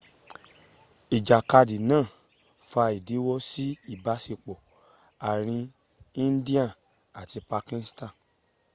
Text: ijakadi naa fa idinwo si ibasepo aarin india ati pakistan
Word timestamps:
ijakadi 1.17 1.77
naa 1.89 2.05
fa 2.71 2.83
idinwo 2.97 3.35
si 3.49 3.65
ibasepo 3.93 4.53
aarin 5.27 5.61
india 6.25 6.65
ati 7.21 7.39
pakistan 7.51 8.11